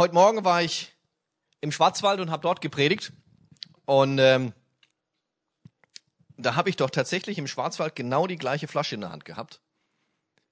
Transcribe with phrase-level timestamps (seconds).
[0.00, 0.94] Heute Morgen war ich
[1.60, 3.12] im Schwarzwald und habe dort gepredigt.
[3.84, 4.52] Und ähm,
[6.36, 9.60] da habe ich doch tatsächlich im Schwarzwald genau die gleiche Flasche in der Hand gehabt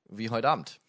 [0.09, 0.81] wie heute Abend.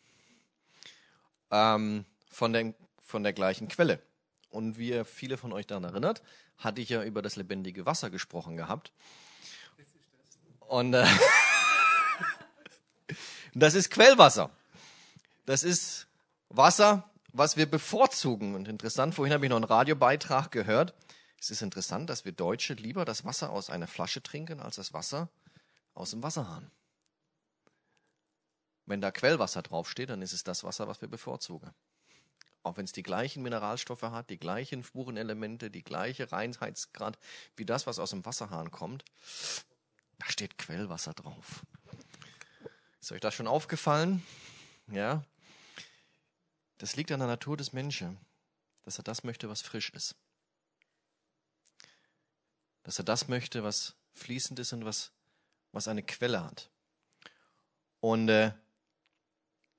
[1.51, 4.01] Ähm, von, der, von der gleichen Quelle.
[4.49, 6.23] Und wie ihr viele von euch daran erinnert,
[6.57, 8.91] hatte ich ja über das lebendige Wasser gesprochen gehabt.
[10.61, 11.05] Und äh,
[13.53, 14.49] das ist Quellwasser.
[15.45, 16.07] Das ist
[16.49, 18.55] Wasser, was wir bevorzugen.
[18.55, 20.93] Und interessant, vorhin habe ich noch einen Radiobeitrag gehört.
[21.39, 24.93] Es ist interessant, dass wir Deutsche lieber das Wasser aus einer Flasche trinken, als das
[24.93, 25.29] Wasser
[25.93, 26.71] aus dem Wasserhahn.
[28.85, 31.71] Wenn da Quellwasser draufsteht, dann ist es das Wasser, was wir bevorzugen.
[32.63, 37.17] Auch wenn es die gleichen Mineralstoffe hat, die gleichen Spurenelemente, die gleiche Reinheitsgrad
[37.55, 39.03] wie das, was aus dem Wasserhahn kommt,
[40.19, 41.63] da steht Quellwasser drauf.
[42.99, 44.23] Ist euch das schon aufgefallen?
[44.91, 45.23] Ja,
[46.77, 48.17] das liegt an der Natur des Menschen,
[48.83, 50.15] dass er das möchte, was frisch ist.
[52.83, 55.11] Dass er das möchte, was fließend ist und was,
[55.71, 56.69] was eine Quelle hat.
[57.99, 58.53] Und äh,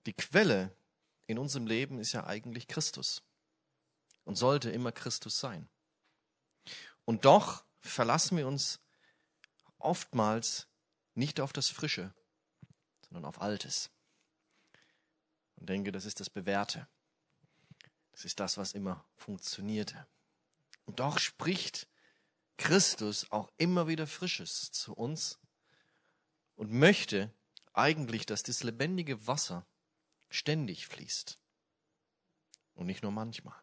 [0.06, 0.74] die Quelle
[1.26, 3.22] in unserem Leben ist ja eigentlich Christus
[4.24, 5.68] und sollte immer Christus sein.
[7.04, 8.80] Und doch verlassen wir uns
[9.78, 10.66] oftmals
[11.14, 12.12] nicht auf das Frische,
[13.08, 13.90] sondern auf Altes
[15.60, 16.86] und denke, das ist das Bewährte.
[18.12, 20.06] Das ist das, was immer funktionierte.
[20.86, 21.86] Und doch spricht
[22.56, 25.38] Christus auch immer wieder Frisches zu uns
[26.56, 27.32] und möchte
[27.72, 29.64] eigentlich, dass das lebendige Wasser
[30.30, 31.38] ständig fließt
[32.74, 33.54] und nicht nur manchmal.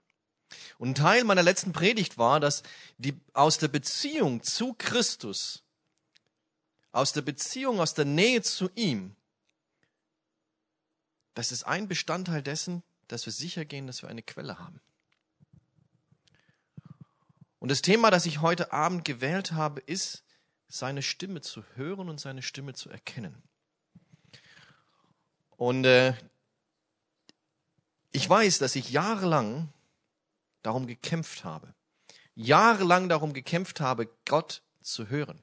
[0.78, 2.64] Und ein Teil meiner letzten Predigt war, dass
[2.98, 5.64] die, aus der Beziehung zu Christus,
[6.92, 9.16] aus der Beziehung, aus der Nähe zu ihm,
[11.36, 14.81] das ist ein Bestandteil dessen, dass wir sicher gehen, dass wir eine Quelle haben.
[17.59, 20.23] Und das Thema, das ich heute Abend gewählt habe, ist,
[20.67, 23.43] seine Stimme zu hören und seine Stimme zu erkennen.
[25.58, 26.14] Und äh,
[28.11, 29.70] ich weiß, dass ich jahrelang
[30.64, 31.73] darum gekämpft habe.
[32.33, 35.42] Jahrelang darum gekämpft habe, Gott zu hören.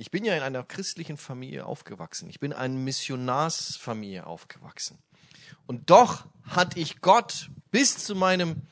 [0.00, 2.30] Ich bin ja in einer christlichen Familie aufgewachsen.
[2.30, 4.98] Ich bin in einer Missionarsfamilie aufgewachsen.
[5.66, 8.62] Und doch hatte ich Gott bis zu meinem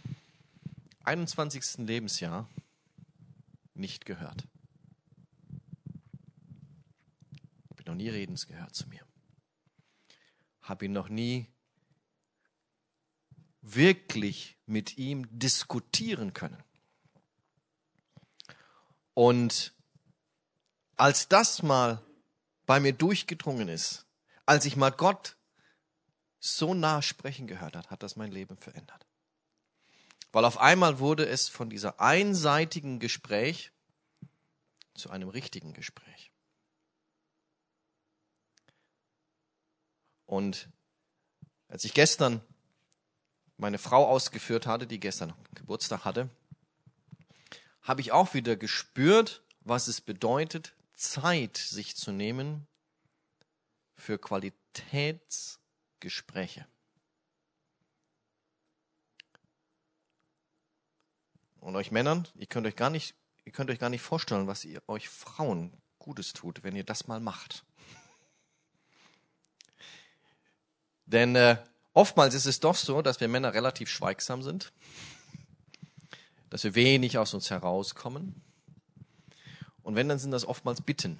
[1.04, 1.86] 21.
[1.86, 2.48] Lebensjahr
[3.74, 4.48] nicht gehört.
[7.64, 9.02] Ich habe noch nie Redens gehört zu mir.
[10.62, 11.46] Habe ihn noch nie
[13.60, 16.64] wirklich mit ihm diskutieren können.
[19.12, 19.74] Und
[20.98, 22.02] als das mal
[22.66, 24.04] bei mir durchgedrungen ist,
[24.44, 25.36] als ich mal Gott
[26.40, 29.06] so nah sprechen gehört hat, hat das mein Leben verändert.
[30.32, 33.72] Weil auf einmal wurde es von dieser einseitigen Gespräch
[34.94, 36.32] zu einem richtigen Gespräch.
[40.26, 40.68] Und
[41.68, 42.42] als ich gestern
[43.56, 46.28] meine Frau ausgeführt hatte, die gestern Geburtstag hatte,
[47.82, 52.66] habe ich auch wieder gespürt, was es bedeutet, Zeit sich zu nehmen
[53.94, 56.66] für Qualitätsgespräche.
[61.60, 63.14] Und euch Männern, ihr könnt euch gar nicht,
[63.44, 67.06] ihr könnt euch gar nicht vorstellen, was ihr euch Frauen Gutes tut, wenn ihr das
[67.06, 67.64] mal macht.
[71.06, 71.56] Denn äh,
[71.92, 74.72] oftmals ist es doch so, dass wir Männer relativ schweigsam sind,
[76.50, 78.42] dass wir wenig aus uns herauskommen
[79.88, 81.18] und wenn, dann sind das oftmals Bitten.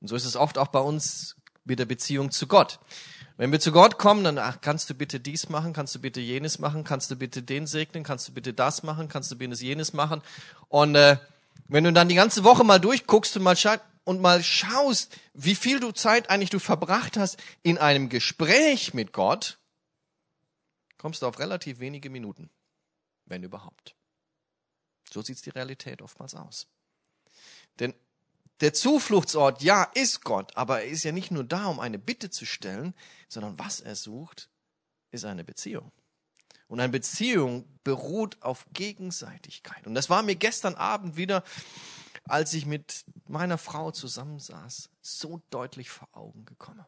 [0.00, 2.80] Und so ist es oft auch bei uns mit der Beziehung zu Gott.
[3.36, 6.18] Wenn wir zu Gott kommen, dann ach, kannst du bitte dies machen, kannst du bitte
[6.18, 9.54] jenes machen, kannst du bitte den segnen, kannst du bitte das machen, kannst du bitte
[9.54, 10.20] jenes machen.
[10.68, 11.16] Und äh,
[11.68, 13.56] wenn du dann die ganze Woche mal durchguckst und mal,
[14.02, 19.12] und mal schaust, wie viel du Zeit eigentlich du verbracht hast in einem Gespräch mit
[19.12, 19.60] Gott,
[20.98, 22.50] kommst du auf relativ wenige Minuten,
[23.26, 23.94] wenn überhaupt.
[25.12, 26.66] So sieht's die Realität oftmals aus.
[27.78, 27.94] Denn
[28.60, 32.30] der Zufluchtsort, ja, ist Gott, aber er ist ja nicht nur da, um eine Bitte
[32.30, 32.94] zu stellen,
[33.28, 34.50] sondern was er sucht,
[35.10, 35.90] ist eine Beziehung.
[36.68, 39.86] Und eine Beziehung beruht auf Gegenseitigkeit.
[39.86, 41.42] Und das war mir gestern Abend wieder,
[42.24, 46.86] als ich mit meiner Frau zusammensaß, so deutlich vor Augen gekommen.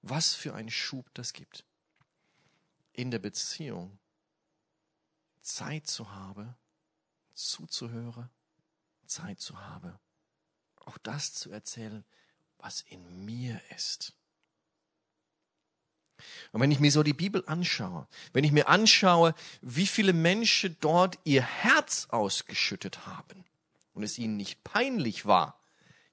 [0.00, 1.64] Was für einen Schub das gibt.
[2.92, 3.98] In der Beziehung
[5.42, 6.56] Zeit zu haben,
[7.34, 8.30] zuzuhören
[9.12, 9.98] Zeit zu haben,
[10.76, 12.04] auch das zu erzählen,
[12.58, 14.12] was in mir ist.
[16.52, 20.76] Und wenn ich mir so die Bibel anschaue, wenn ich mir anschaue, wie viele Menschen
[20.80, 23.44] dort ihr Herz ausgeschüttet haben
[23.94, 25.60] und es ihnen nicht peinlich war,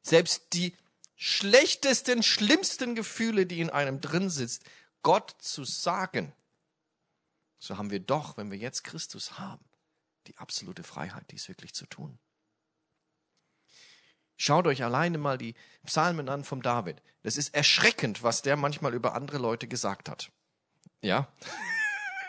[0.01, 0.75] selbst die
[1.15, 4.63] schlechtesten, schlimmsten Gefühle, die in einem drin sitzt,
[5.03, 6.33] Gott zu sagen,
[7.59, 9.63] so haben wir doch, wenn wir jetzt Christus haben,
[10.27, 12.17] die absolute Freiheit, dies wirklich zu tun.
[14.41, 15.53] Schaut euch alleine mal die
[15.85, 17.01] Psalmen an vom David.
[17.23, 20.31] Das ist erschreckend, was der manchmal über andere Leute gesagt hat.
[21.01, 21.27] Ja.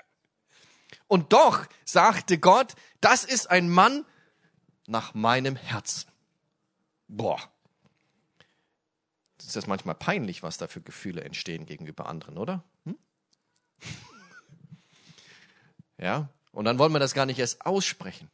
[1.06, 4.04] Und doch sagte Gott, das ist ein Mann
[4.88, 6.10] nach meinem Herzen.
[7.06, 7.40] Boah.
[9.36, 12.64] Das ist das manchmal peinlich, was da für Gefühle entstehen gegenüber anderen, oder?
[12.84, 12.98] Hm?
[15.96, 16.28] Ja.
[16.50, 18.30] Und dann wollen wir das gar nicht erst aussprechen.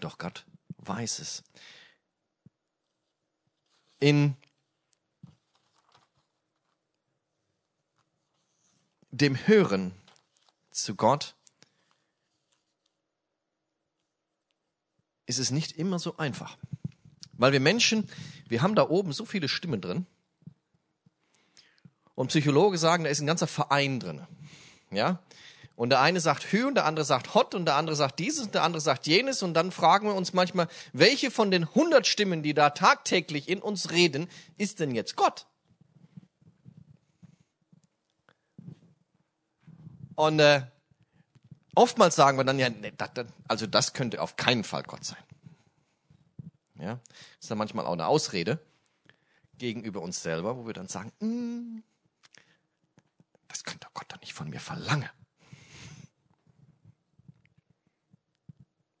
[0.00, 0.44] Doch Gott
[0.78, 1.44] weiß es
[4.00, 4.36] in
[9.10, 9.92] dem Hören
[10.70, 11.36] zu Gott
[15.26, 16.58] ist es nicht immer so einfach.
[17.32, 18.08] Weil wir Menschen,
[18.48, 20.06] wir haben da oben so viele Stimmen drin.
[22.14, 24.26] Und Psychologen sagen, da ist ein ganzer Verein drin.
[24.90, 25.22] Ja?
[25.76, 28.46] Und der eine sagt Hü und der andere sagt Hot und der andere sagt dieses
[28.46, 29.42] und der andere sagt jenes.
[29.42, 33.60] Und dann fragen wir uns manchmal, welche von den hundert Stimmen, die da tagtäglich in
[33.60, 35.46] uns reden, ist denn jetzt Gott?
[40.14, 40.62] Und äh,
[41.74, 45.04] oftmals sagen wir dann ja, nee, das, das, also das könnte auf keinen Fall Gott
[45.04, 45.22] sein.
[46.78, 47.00] Ja,
[47.40, 48.60] ist dann manchmal auch eine Ausrede
[49.58, 51.82] gegenüber uns selber, wo wir dann sagen, mm,
[53.48, 55.08] das könnte Gott doch nicht von mir verlangen.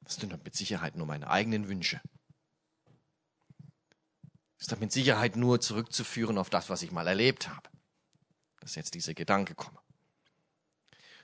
[0.04, 2.00] Das sind doch mit Sicherheit nur meine eigenen Wünsche.
[4.56, 7.68] Das ist doch mit Sicherheit nur zurückzuführen auf das, was ich mal erlebt habe.
[8.60, 9.78] Dass jetzt diese Gedanke komme.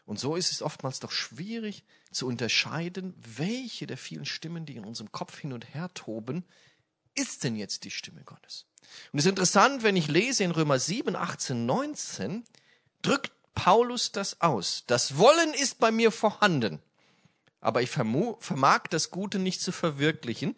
[0.05, 4.85] Und so ist es oftmals doch schwierig zu unterscheiden, welche der vielen Stimmen, die in
[4.85, 6.45] unserem Kopf hin und her toben,
[7.15, 8.67] ist denn jetzt die Stimme Gottes?
[9.13, 12.45] Und es ist interessant, wenn ich lese in Römer 7, 18, 19,
[13.03, 14.85] drückt Paulus das aus.
[14.87, 16.83] Das Wollen ist bei mir vorhanden,
[17.61, 20.57] aber ich vermag das Gute nicht zu verwirklichen,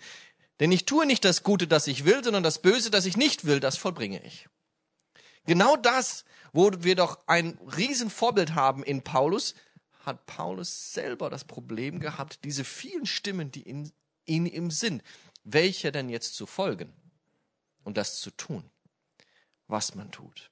[0.61, 3.45] denn ich tue nicht das Gute, das ich will, sondern das Böse, das ich nicht
[3.45, 4.49] will, das vollbringe ich.
[5.45, 9.55] Genau das, wo wir doch ein Riesenvorbild haben in Paulus,
[10.05, 13.93] hat Paulus selber das Problem gehabt, diese vielen Stimmen, die in,
[14.25, 15.03] in ihm sind,
[15.45, 16.93] welcher denn jetzt zu folgen
[17.83, 18.71] und das zu tun,
[19.67, 20.51] was man tut.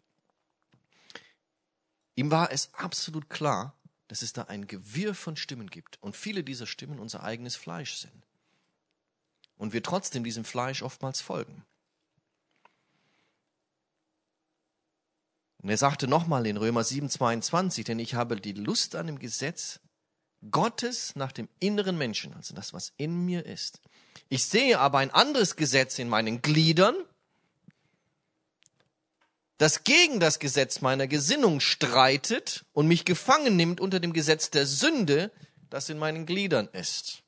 [2.16, 3.79] Ihm war es absolut klar,
[4.10, 7.94] dass es da ein Gewirr von Stimmen gibt und viele dieser Stimmen unser eigenes Fleisch
[7.94, 8.26] sind.
[9.56, 11.64] Und wir trotzdem diesem Fleisch oftmals folgen.
[15.58, 19.78] Und er sagte nochmal in Römer 7,22, denn ich habe die Lust an dem Gesetz
[20.50, 23.80] Gottes nach dem inneren Menschen, also das, was in mir ist.
[24.28, 26.96] Ich sehe aber ein anderes Gesetz in meinen Gliedern,
[29.60, 34.64] das gegen das Gesetz meiner Gesinnung streitet und mich gefangen nimmt unter dem Gesetz der
[34.64, 35.30] Sünde,
[35.68, 37.22] das in meinen Gliedern ist.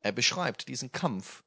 [0.00, 1.42] Er beschreibt diesen Kampf,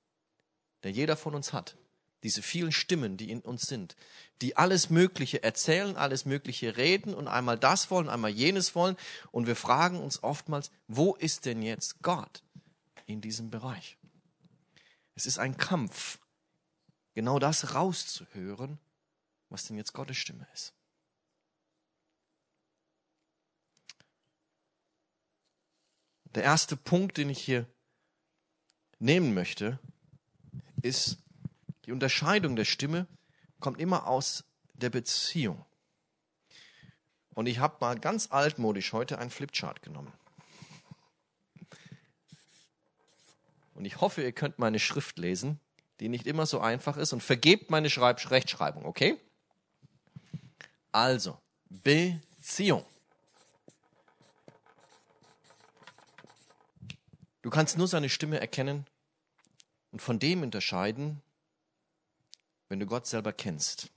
[0.84, 1.76] der jeder von uns hat.
[2.22, 3.96] Diese vielen Stimmen, die in uns sind,
[4.44, 8.96] die alles Mögliche erzählen, alles Mögliche reden und einmal das wollen, einmal jenes wollen.
[9.32, 12.44] Und wir fragen uns oftmals, wo ist denn jetzt Gott
[13.08, 13.98] in diesem Bereich?
[15.16, 16.20] Es ist ein Kampf,
[17.16, 18.78] genau das rauszuhören
[19.54, 20.74] was denn jetzt Gottes Stimme ist.
[26.26, 27.68] Der erste Punkt, den ich hier
[28.98, 29.80] nehmen möchte,
[30.82, 31.20] ist,
[31.86, 33.08] die Unterscheidung der Stimme
[33.60, 34.44] kommt immer aus
[34.74, 35.64] der Beziehung.
[37.36, 40.12] Und ich habe mal ganz altmodisch heute einen Flipchart genommen.
[43.76, 45.60] Und ich hoffe, ihr könnt meine Schrift lesen,
[46.00, 47.14] die nicht immer so einfach ist.
[47.14, 49.20] Und vergebt meine Schreib Rechtschreibung, okay?
[50.94, 52.86] Also, Beziehung.
[57.42, 58.86] Du kannst nur seine Stimme erkennen
[59.92, 61.24] und von dem unterscheiden,
[62.70, 63.92] wenn du Gott selber kennst.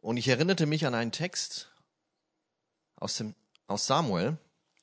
[0.00, 1.72] Und ich erinnerte mich an einen Text
[2.96, 3.36] aus, dem,
[3.68, 4.36] aus Samuel.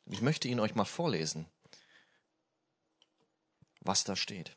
[0.05, 1.45] Ich möchte ihn euch mal vorlesen,
[3.81, 4.55] was da steht.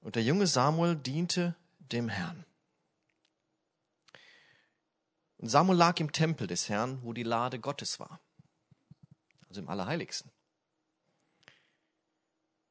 [0.00, 1.54] Und der junge Samuel diente
[1.92, 2.44] dem Herrn.
[5.38, 8.20] Und Samuel lag im Tempel des Herrn, wo die Lade Gottes war,
[9.48, 10.30] also im Allerheiligsten.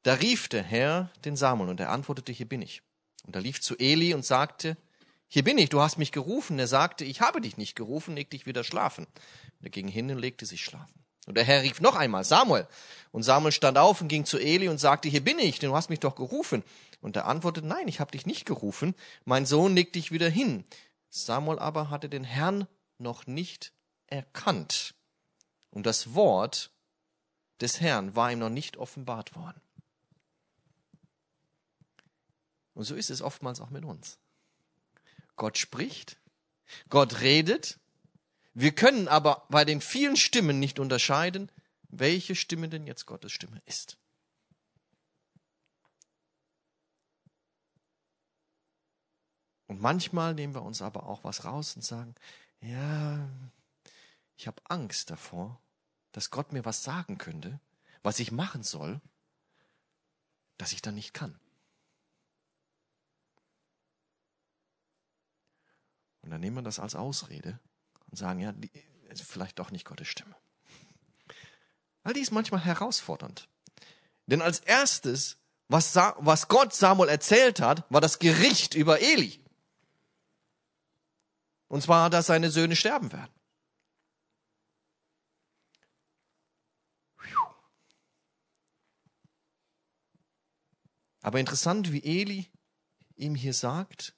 [0.04, 2.82] Da rief der Herr den Samuel und er antwortete, hier bin ich.
[3.26, 4.78] Und er lief zu Eli und sagte,
[5.28, 6.58] hier bin ich, du hast mich gerufen.
[6.58, 9.08] Er sagte, ich habe dich nicht gerufen, leg dich wieder schlafen.
[9.62, 11.04] er ging hin und legte sich schlafen.
[11.28, 12.68] Und der Herr rief noch einmal, Samuel.
[13.12, 15.76] Und Samuel stand auf und ging zu Eli und sagte, hier bin ich, denn du
[15.76, 16.64] hast mich doch gerufen.
[17.02, 18.96] Und er antwortete, nein, ich habe dich nicht gerufen.
[19.26, 20.66] Mein Sohn leg dich wieder hin.
[21.10, 23.72] Samuel aber hatte den Herrn noch nicht
[24.08, 24.96] erkannt.
[25.72, 26.72] Und das Wort
[27.62, 29.62] des Herrn war ihm noch nicht offenbart worden.
[32.74, 34.20] Und so ist es oftmals auch mit uns.
[35.36, 36.18] Gott spricht,
[36.90, 37.80] Gott redet,
[38.54, 41.52] wir können aber bei den vielen Stimmen nicht unterscheiden,
[41.90, 43.98] welche Stimme denn jetzt Gottes Stimme ist.
[49.68, 52.16] Und manchmal nehmen wir uns aber auch was raus und sagen,
[52.60, 53.30] ja,
[54.36, 55.62] ich habe Angst davor,
[56.12, 57.60] dass Gott mir was sagen könnte,
[58.02, 59.00] was ich machen soll,
[60.58, 61.40] dass ich dann nicht kann.
[66.22, 67.60] Und dann nehmen wir das als Ausrede
[68.10, 68.72] und sagen, ja, die
[69.10, 70.36] ist vielleicht doch nicht Gottes Stimme.
[72.04, 73.50] All die ist manchmal herausfordernd.
[74.26, 75.38] Denn als erstes,
[75.68, 79.44] was, was Gott Samuel erzählt hat, war das Gericht über Eli.
[81.68, 83.34] Und zwar, dass seine Söhne sterben werden.
[91.22, 92.50] Aber interessant, wie Eli
[93.16, 94.16] ihm hier sagt,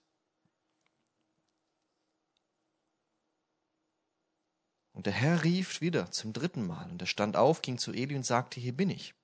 [5.02, 8.16] Und der Herr rief wieder zum dritten Mal, und er stand auf, ging zu Eli
[8.16, 9.16] und sagte, hier bin ich,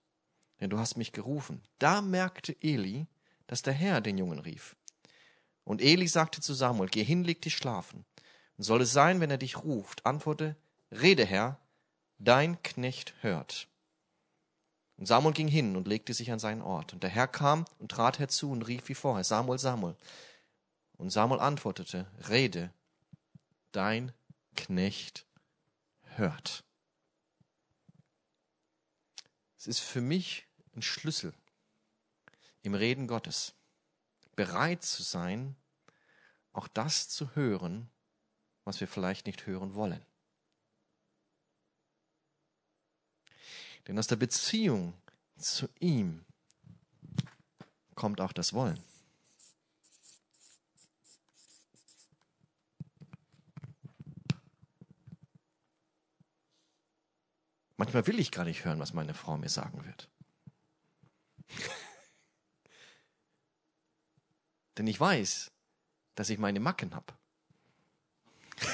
[0.60, 1.62] denn du hast mich gerufen.
[1.78, 3.06] Da merkte Eli,
[3.46, 4.76] dass der Herr den Jungen rief.
[5.66, 8.06] Und Eli sagte zu Samuel, geh hin, leg dich schlafen.
[8.58, 10.56] Und soll es sein, wenn er dich ruft, antworte,
[10.92, 11.60] rede Herr,
[12.18, 13.68] dein Knecht hört.
[14.98, 16.94] Und Samuel ging hin und legte sich an seinen Ort.
[16.94, 19.96] Und der Herr kam und trat herzu und rief wie vorher, Samuel, Samuel.
[20.98, 22.72] Und Samuel antwortete, rede,
[23.74, 24.12] dein
[24.56, 25.27] Knecht
[26.18, 26.64] hört.
[29.58, 31.34] Es ist für mich ein Schlüssel
[32.62, 33.56] im Reden Gottes,
[34.36, 35.56] bereit zu sein,
[36.54, 37.90] auch das zu hören,
[38.64, 40.06] was wir vielleicht nicht hören wollen.
[43.88, 44.94] Denn aus der Beziehung
[45.38, 46.26] zu ihm
[47.96, 48.84] kommt auch das Wollen.
[57.98, 60.08] Manchmal will ich gar nicht hören, was meine Frau mir sagen wird.
[64.78, 65.50] Denn ich weiß,
[66.14, 67.12] dass ich meine Macken habe.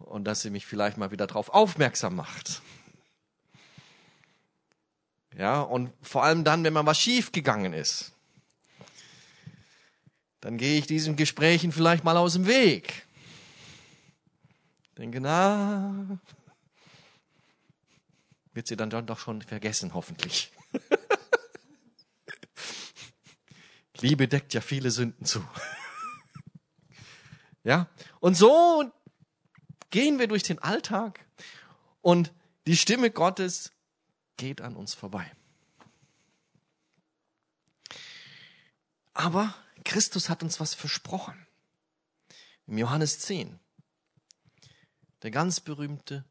[0.00, 2.60] Und dass sie mich vielleicht mal wieder darauf aufmerksam macht.
[5.34, 8.12] Ja, und vor allem dann, wenn mal was schief gegangen ist.
[10.42, 13.06] Dann gehe ich diesen Gesprächen vielleicht mal aus dem Weg.
[15.02, 16.20] Denke, na,
[18.52, 20.52] wird sie dann doch schon vergessen, hoffentlich.
[23.98, 25.44] Liebe deckt ja viele Sünden zu.
[27.64, 27.88] ja,
[28.20, 28.92] und so
[29.90, 31.18] gehen wir durch den Alltag
[32.00, 32.32] und
[32.68, 33.72] die Stimme Gottes
[34.36, 35.28] geht an uns vorbei.
[39.14, 39.52] Aber
[39.84, 41.44] Christus hat uns was versprochen.
[42.68, 43.58] Im Johannes 10.
[45.22, 46.24] Der ganz berühmte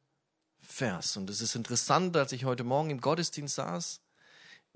[0.59, 1.17] Vers.
[1.17, 4.01] Und es ist interessant, als ich heute Morgen im Gottesdienst saß,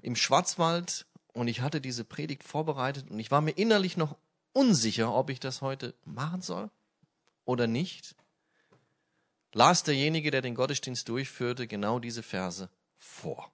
[0.01, 4.17] im Schwarzwald, und ich hatte diese Predigt vorbereitet und ich war mir innerlich noch
[4.53, 6.71] unsicher, ob ich das heute machen soll
[7.43, 8.15] oder nicht,
[9.53, 13.51] las derjenige, der den Gottesdienst durchführte, genau diese Verse vor.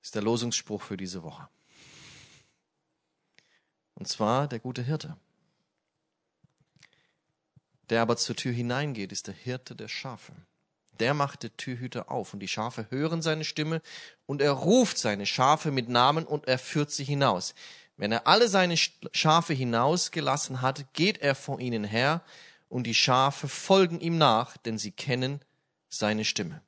[0.00, 1.48] Das ist der Losungsspruch für diese Woche.
[3.94, 5.16] Und zwar der gute Hirte.
[7.92, 10.32] Der aber zur Tür hineingeht, ist der Hirte der Schafe.
[10.98, 13.82] Der macht die Türhüter auf und die Schafe hören seine Stimme
[14.24, 17.54] und er ruft seine Schafe mit Namen und er führt sie hinaus.
[17.98, 22.22] Wenn er alle seine Schafe hinausgelassen hat, geht er vor ihnen her
[22.70, 25.42] und die Schafe folgen ihm nach, denn sie kennen
[25.90, 26.62] seine Stimme.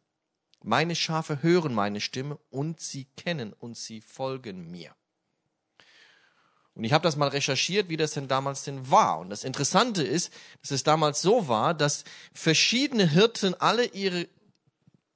[0.63, 4.95] Meine Schafe hören meine Stimme und sie kennen und sie folgen mir.
[6.75, 9.21] Und ich habe das mal recherchiert, wie das denn damals denn war.
[9.21, 14.27] Und das Interessante ist, dass es damals so war, dass verschiedene Hirten alle ihre,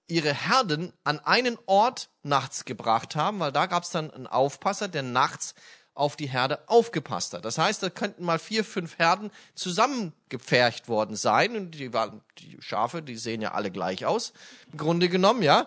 [0.06, 4.86] ihre Herden an einen Ort nachts gebracht haben, weil da gab es dann einen Aufpasser,
[4.86, 5.54] der nachts
[5.94, 7.44] auf die Herde aufgepasst hat.
[7.44, 11.56] Das heißt, da könnten mal vier, fünf Herden zusammengepfercht worden sein.
[11.56, 14.32] Und die, waren, die Schafe, die sehen ja alle gleich aus,
[14.70, 15.66] im Grunde genommen, ja.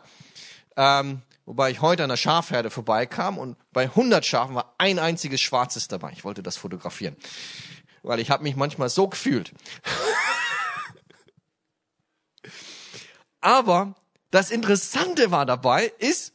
[0.78, 1.22] Ähm,
[1.52, 5.90] wobei ich heute an der Schafherde vorbeikam und bei 100 Schafen war ein einziges Schwarzes
[5.90, 6.14] dabei.
[6.14, 7.18] Ich wollte das fotografieren,
[8.04, 9.52] weil ich habe mich manchmal so gefühlt.
[13.42, 13.96] Aber
[14.30, 16.32] das Interessante war dabei, ist,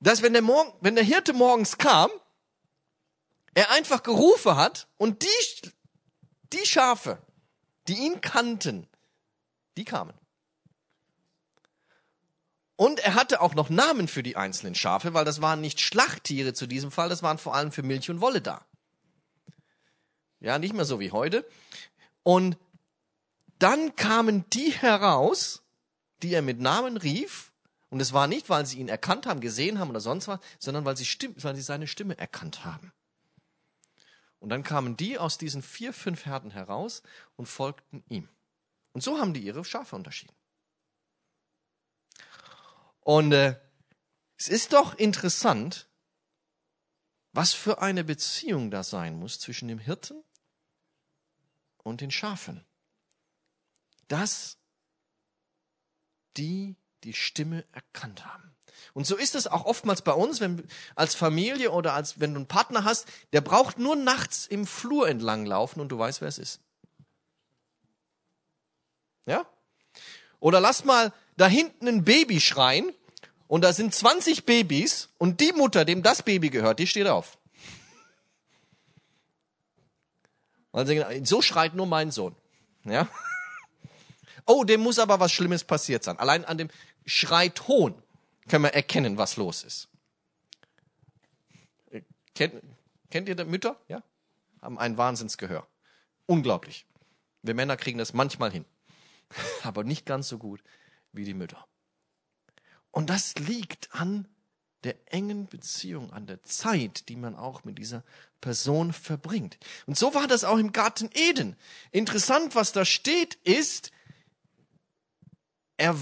[0.00, 2.08] dass wenn der, Morgen, wenn der Hirte morgens kam,
[3.52, 5.70] er einfach gerufen hat und die,
[6.54, 7.18] die Schafe,
[7.88, 8.88] die ihn kannten,
[9.76, 10.14] die kamen.
[12.76, 16.52] Und er hatte auch noch Namen für die einzelnen Schafe, weil das waren nicht Schlachttiere
[16.52, 18.66] zu diesem Fall, das waren vor allem für Milch und Wolle da.
[20.40, 21.48] Ja, nicht mehr so wie heute.
[22.22, 22.58] Und
[23.58, 25.62] dann kamen die heraus,
[26.22, 27.52] die er mit Namen rief.
[27.88, 30.84] Und es war nicht, weil sie ihn erkannt haben, gesehen haben oder sonst was, sondern
[30.84, 31.06] weil sie,
[31.42, 32.92] weil sie seine Stimme erkannt haben.
[34.38, 37.02] Und dann kamen die aus diesen vier, fünf Herden heraus
[37.36, 38.28] und folgten ihm.
[38.92, 40.34] Und so haben die ihre Schafe unterschieden.
[43.06, 43.54] Und äh,
[44.36, 45.88] es ist doch interessant,
[47.30, 50.24] was für eine Beziehung da sein muss zwischen dem Hirten
[51.84, 52.66] und den Schafen.
[54.08, 54.58] Dass
[56.36, 58.56] die die Stimme erkannt haben.
[58.92, 62.40] Und so ist es auch oftmals bei uns, wenn als Familie oder als wenn du
[62.40, 66.28] einen Partner hast, der braucht nur nachts im Flur entlang laufen und du weißt, wer
[66.28, 66.60] es ist.
[69.26, 69.46] Ja?
[70.40, 72.92] Oder lass mal da hinten ein Baby schreien
[73.46, 77.38] und da sind 20 Babys und die Mutter, dem das Baby gehört, die steht auf.
[80.72, 82.34] Also so schreit nur mein Sohn.
[82.84, 83.08] Ja?
[84.46, 86.18] Oh, dem muss aber was Schlimmes passiert sein.
[86.18, 86.68] Allein an dem
[87.04, 87.94] Schreiton
[88.48, 89.88] können wir erkennen, was los ist.
[92.34, 92.62] Kennt,
[93.10, 93.80] kennt ihr Mütter?
[93.88, 94.02] Ja?
[94.60, 95.66] Haben ein Wahnsinnsgehör.
[96.26, 96.86] Unglaublich.
[97.42, 98.64] Wir Männer kriegen das manchmal hin.
[99.62, 100.62] Aber nicht ganz so gut
[101.16, 101.66] wie die Mütter.
[102.90, 104.28] Und das liegt an
[104.84, 108.04] der engen Beziehung, an der Zeit, die man auch mit dieser
[108.40, 109.58] Person verbringt.
[109.86, 111.56] Und so war das auch im Garten Eden.
[111.90, 113.90] Interessant, was da steht, ist,
[115.76, 115.96] er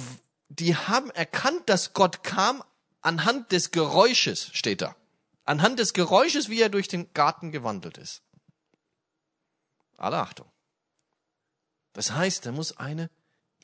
[0.48, 2.62] die haben erkannt, dass Gott kam
[3.00, 4.94] anhand des Geräusches, steht da.
[5.44, 8.22] Anhand des Geräusches, wie er durch den Garten gewandelt ist.
[9.96, 10.50] Alle Achtung.
[11.92, 13.10] Das heißt, da muss eine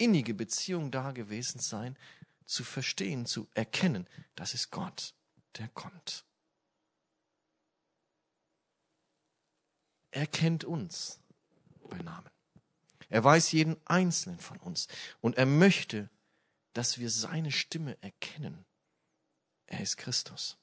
[0.00, 1.96] innige Beziehung da gewesen sein,
[2.46, 5.14] zu verstehen, zu erkennen, das ist Gott,
[5.58, 6.24] der kommt.
[10.10, 11.20] Er kennt uns
[11.88, 12.30] bei Namen.
[13.08, 14.88] Er weiß jeden einzelnen von uns
[15.20, 16.10] und er möchte
[16.72, 18.64] dass wir seine Stimme erkennen.
[19.66, 20.56] Er ist Christus.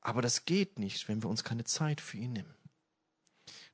[0.00, 2.54] Aber das geht nicht, wenn wir uns keine Zeit für ihn nehmen.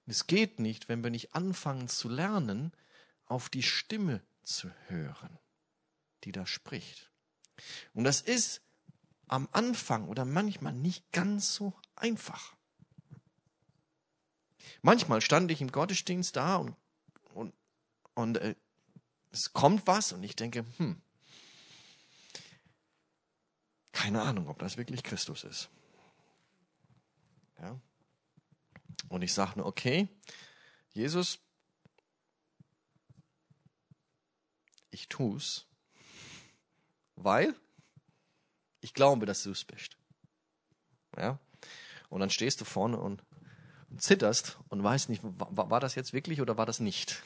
[0.06, 2.72] Es geht nicht, wenn wir nicht anfangen zu lernen,
[3.28, 5.38] auf die Stimme zu hören,
[6.24, 7.10] die da spricht.
[7.92, 8.62] Und das ist
[9.26, 12.56] am Anfang oder manchmal nicht ganz so einfach.
[14.82, 16.74] Manchmal stand ich im Gottesdienst da und,
[17.34, 17.52] und,
[18.14, 18.54] und äh,
[19.30, 21.00] es kommt was und ich denke, hm,
[23.92, 25.68] keine Ahnung, ob das wirklich Christus ist.
[27.60, 27.78] Ja?
[29.08, 30.08] Und ich sage nur, okay,
[30.92, 31.40] Jesus,
[34.98, 35.66] ich tu's,
[37.16, 37.54] weil
[38.80, 39.96] ich glaube, dass du es bist.
[41.16, 41.38] Ja?
[42.08, 43.22] Und dann stehst du vorne und
[43.96, 47.22] zitterst und weißt nicht, war, war das jetzt wirklich oder war das nicht?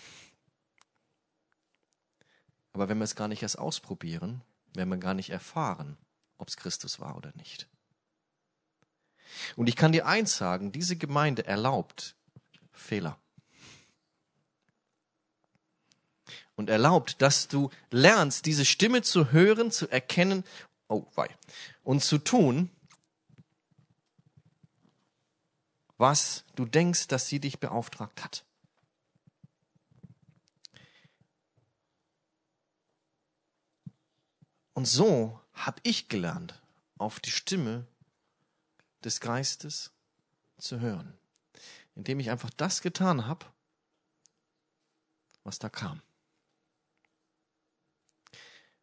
[2.72, 4.42] Aber wenn wir es gar nicht erst ausprobieren,
[4.74, 5.98] werden wir gar nicht erfahren,
[6.38, 7.68] ob es Christus war oder nicht.
[9.56, 12.16] Und ich kann dir eins sagen, diese Gemeinde erlaubt
[12.72, 13.18] Fehler.
[16.56, 20.44] Und erlaubt, dass du lernst, diese Stimme zu hören, zu erkennen,
[20.88, 21.28] oh, wei,
[21.82, 22.70] und zu tun,
[25.96, 28.44] was du denkst, dass sie dich beauftragt hat.
[34.74, 36.60] Und so habe ich gelernt,
[36.98, 37.86] auf die Stimme
[39.04, 39.92] des Geistes
[40.58, 41.16] zu hören,
[41.94, 43.46] indem ich einfach das getan habe,
[45.44, 46.00] was da kam.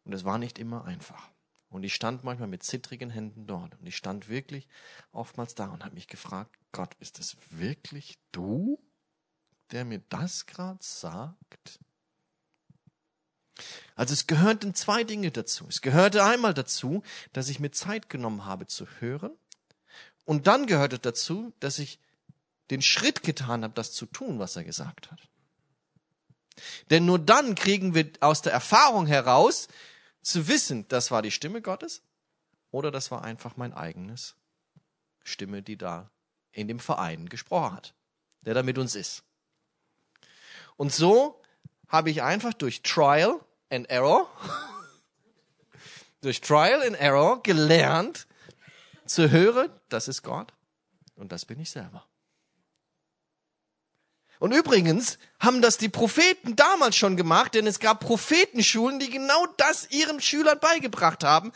[0.04, 1.30] Und es war nicht immer einfach.
[1.68, 3.78] Und ich stand manchmal mit zittrigen Händen dort.
[3.78, 4.66] Und ich stand wirklich
[5.12, 8.82] oftmals da und habe mich gefragt, Gott, ist es wirklich du,
[9.70, 11.78] der mir das gerade sagt?
[13.94, 15.66] Also es gehörten zwei Dinge dazu.
[15.68, 19.32] Es gehörte einmal dazu, dass ich mir Zeit genommen habe zu hören.
[20.24, 22.00] Und dann gehörte dazu, dass ich
[22.70, 25.20] den Schritt getan habe, das zu tun, was er gesagt hat.
[26.90, 29.68] Denn nur dann kriegen wir aus der Erfahrung heraus,
[30.22, 32.02] zu wissen, das war die Stimme Gottes
[32.70, 34.36] oder das war einfach mein eigenes
[35.22, 36.10] Stimme, die da
[36.52, 37.94] in dem Verein gesprochen hat,
[38.42, 39.22] der da mit uns ist.
[40.76, 41.40] Und so
[41.88, 44.28] habe ich einfach durch Trial and Error,
[46.20, 48.26] durch Trial and Error gelernt
[49.06, 50.52] zu hören, das ist Gott
[51.16, 52.06] und das bin ich selber.
[54.40, 59.46] Und übrigens haben das die Propheten damals schon gemacht, denn es gab Prophetenschulen, die genau
[59.58, 61.52] das ihren Schülern beigebracht haben.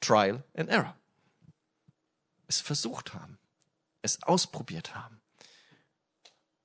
[0.00, 0.96] Trial and Error.
[2.46, 3.36] Es versucht haben.
[4.00, 5.20] Es ausprobiert haben.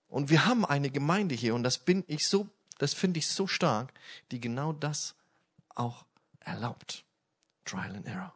[0.08, 2.47] Und wir haben eine Gemeinde hier und das bin ich so,
[2.78, 3.91] das finde ich so stark,
[4.30, 5.15] die genau das
[5.69, 6.06] auch
[6.41, 7.06] erlaubt.
[7.65, 8.36] Trial and Error.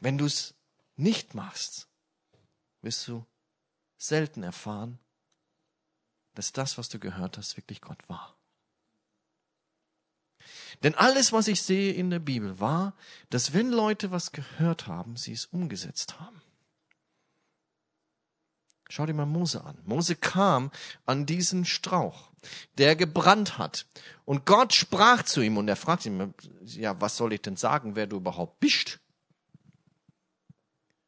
[0.00, 0.54] Wenn du es
[0.96, 1.86] nicht machst,
[2.80, 3.26] wirst du
[4.02, 4.98] selten erfahren,
[6.34, 8.36] dass das, was du gehört hast, wirklich Gott war.
[10.82, 12.94] Denn alles, was ich sehe in der Bibel, war,
[13.30, 16.42] dass wenn Leute was gehört haben, sie es umgesetzt haben.
[18.88, 19.78] Schau dir mal Mose an.
[19.84, 20.70] Mose kam
[21.06, 22.30] an diesen Strauch,
[22.78, 23.86] der gebrannt hat.
[24.24, 26.34] Und Gott sprach zu ihm und er fragte ihn,
[26.64, 29.00] ja, was soll ich denn sagen, wer du überhaupt bist?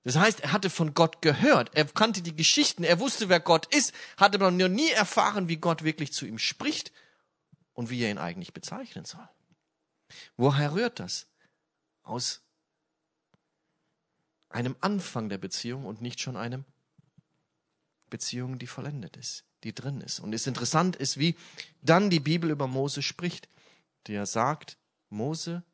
[0.04, 3.74] Das heißt, er hatte von Gott gehört, er kannte die Geschichten, er wusste, wer Gott
[3.74, 6.92] ist, hatte aber noch nie erfahren, wie Gott wirklich zu ihm spricht
[7.72, 9.26] und wie er ihn eigentlich bezeichnen soll.
[10.36, 11.26] Woher rührt das?
[12.02, 12.42] Aus
[14.50, 16.66] einem Anfang der Beziehung und nicht schon einem
[18.10, 20.20] Beziehung, die vollendet ist, die drin ist.
[20.20, 21.34] Und es interessant ist, wie
[21.80, 23.48] dann die Bibel über Mose spricht,
[24.06, 24.76] der sagt,
[25.08, 25.64] Mose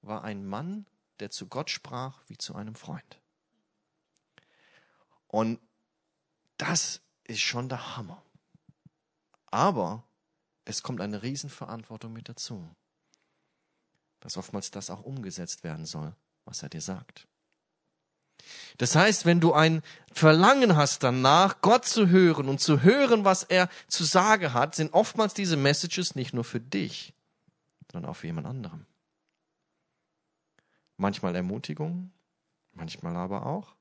[0.00, 0.86] war ein Mann,
[1.20, 3.20] der zu Gott sprach wie zu einem Freund.
[5.34, 5.58] Und
[6.58, 8.22] das ist schon der Hammer.
[9.46, 10.04] Aber
[10.64, 12.72] es kommt eine Riesenverantwortung mit dazu,
[14.20, 17.26] dass oftmals das auch umgesetzt werden soll, was er dir sagt.
[18.76, 23.42] Das heißt, wenn du ein Verlangen hast danach, Gott zu hören und zu hören, was
[23.42, 27.12] er zu sagen hat, sind oftmals diese Messages nicht nur für dich,
[27.90, 28.86] sondern auch für jemand anderem.
[30.96, 32.12] Manchmal Ermutigung,
[32.70, 33.74] manchmal aber auch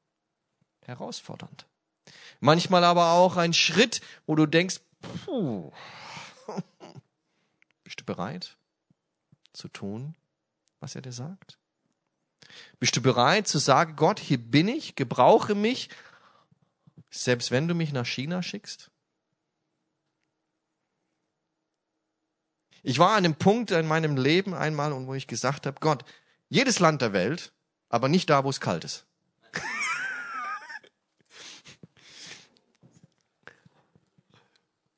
[0.87, 1.65] herausfordernd.
[2.39, 5.71] Manchmal aber auch ein Schritt, wo du denkst, puh,
[7.83, 8.57] bist du bereit
[9.53, 10.15] zu tun,
[10.79, 11.57] was er dir sagt?
[12.79, 15.89] Bist du bereit zu sagen, Gott, hier bin ich, gebrauche mich,
[17.09, 18.91] selbst wenn du mich nach China schickst?
[22.81, 26.03] Ich war an einem Punkt in meinem Leben einmal, wo ich gesagt habe, Gott,
[26.49, 27.53] jedes Land der Welt,
[27.87, 29.05] aber nicht da, wo es kalt ist.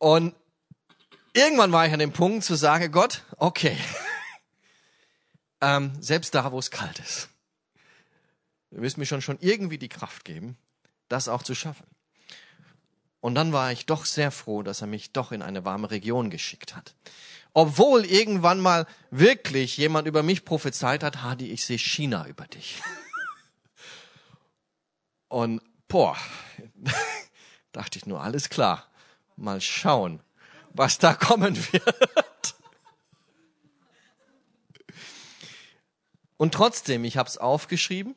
[0.05, 0.35] Und
[1.33, 3.75] irgendwann war ich an dem Punkt zu sagen, Gott, okay,
[5.61, 7.27] ähm, selbst da, wo es kalt ist,
[8.69, 10.59] du wirst mir schon schon irgendwie die Kraft geben,
[11.07, 11.87] das auch zu schaffen.
[13.19, 16.29] Und dann war ich doch sehr froh, dass er mich doch in eine warme Region
[16.29, 16.93] geschickt hat.
[17.53, 22.79] Obwohl irgendwann mal wirklich jemand über mich prophezeit hat, Hadi, ich sehe China über dich.
[25.29, 26.15] Und boah,
[27.71, 28.87] dachte ich nur, alles klar.
[29.35, 30.21] Mal schauen,
[30.73, 32.55] was da kommen wird.
[36.37, 38.15] Und trotzdem, ich habe es aufgeschrieben,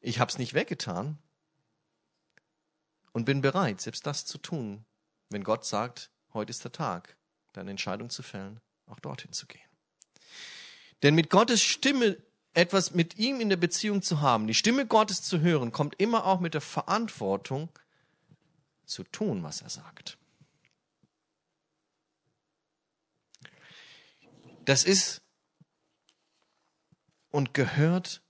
[0.00, 1.18] ich habe es nicht weggetan
[3.12, 4.84] und bin bereit, selbst das zu tun,
[5.28, 7.16] wenn Gott sagt, heute ist der Tag,
[7.52, 9.60] deine Entscheidung zu fällen, auch dorthin zu gehen.
[11.02, 12.16] Denn mit Gottes Stimme
[12.54, 16.24] etwas mit ihm in der Beziehung zu haben, die Stimme Gottes zu hören, kommt immer
[16.24, 17.68] auch mit der Verantwortung
[18.88, 20.18] zu tun, was er sagt.
[24.64, 25.22] Das ist
[27.30, 28.22] und gehört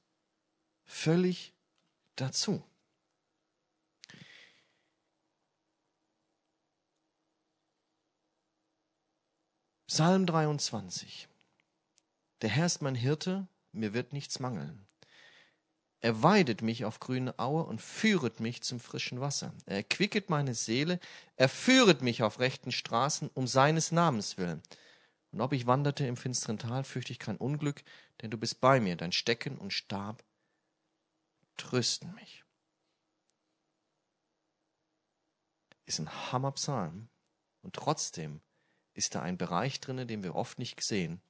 [0.85, 1.55] völlig
[2.17, 2.65] dazu.
[9.87, 11.29] Psalm 23.
[12.43, 14.88] Der Herr ist mein Hirte, mir wird nichts mangeln.
[16.01, 19.53] Er weidet mich auf grüne Aue und führet mich zum frischen Wasser.
[19.67, 21.01] Er erquicket meine Seele,
[21.37, 24.63] er führet mich auf rechten Straßen um seines Namens willen.
[25.33, 27.83] Und ob ich wanderte im finsteren Tal, fürchte ich kein Unglück,
[28.23, 30.25] denn du bist bei mir, dein Stecken und Stab
[31.57, 32.45] trösten mich.
[35.85, 37.09] Ist ein Hammerpsalm.
[37.63, 38.41] Und trotzdem
[38.95, 41.21] ist da ein Bereich drinne, den wir oft nicht sehen.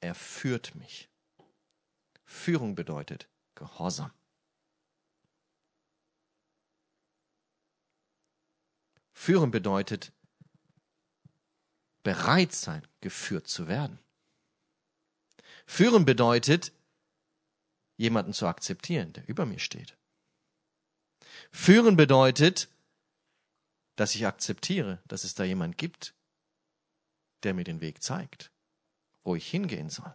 [0.00, 1.10] Er führt mich.
[2.24, 4.12] Führung bedeutet Gehorsam.
[9.12, 10.12] Führen bedeutet
[12.02, 13.98] bereit sein, geführt zu werden.
[15.66, 16.72] Führen bedeutet,
[17.96, 19.96] jemanden zu akzeptieren, der über mir steht.
[21.50, 22.68] Führen bedeutet,
[23.96, 26.14] dass ich akzeptiere, dass es da jemand gibt,
[27.44, 28.50] der mir den Weg zeigt,
[29.22, 30.14] wo ich hingehen soll.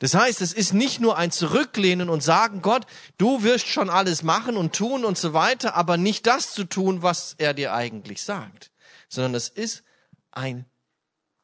[0.00, 2.86] Das heißt, es ist nicht nur ein Zurücklehnen und sagen, Gott,
[3.18, 7.02] du wirst schon alles machen und tun und so weiter, aber nicht das zu tun,
[7.02, 8.72] was er dir eigentlich sagt,
[9.10, 9.84] sondern es ist
[10.32, 10.64] ein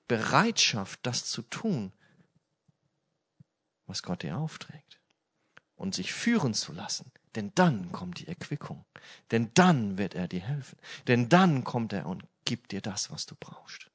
[0.09, 1.93] Bereitschaft, das zu tun,
[3.87, 5.01] was Gott dir aufträgt
[5.75, 7.13] und sich führen zu lassen.
[7.35, 8.87] Denn dann kommt die Erquickung.
[9.31, 10.79] Denn dann wird er dir helfen.
[11.07, 13.91] Denn dann kommt er und gibt dir das, was du brauchst.